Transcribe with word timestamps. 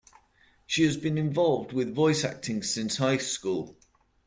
She 0.65 0.81
has 0.85 0.97
been 0.97 1.15
involved 1.19 1.73
with 1.73 1.93
voice 1.93 2.23
acting 2.23 2.63
since 2.63 2.97
high 2.97 3.17
school. 3.17 3.75